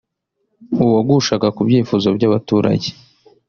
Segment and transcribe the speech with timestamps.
[0.83, 2.87] uwagushaga ku byifuzo by’abaturage